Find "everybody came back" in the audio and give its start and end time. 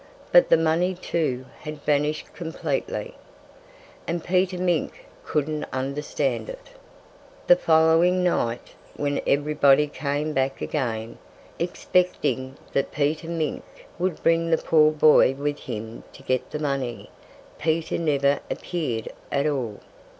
9.27-10.59